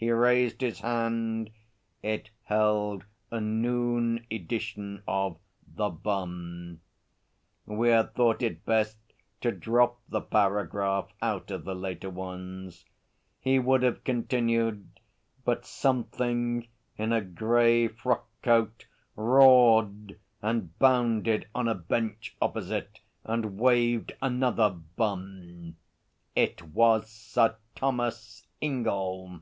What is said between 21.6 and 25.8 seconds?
a bench opposite, and waved another Bun.